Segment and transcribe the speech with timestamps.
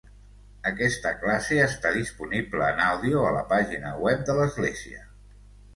[0.69, 5.09] Aquesta classe està disponible en àudio a la pàgina web de l'església.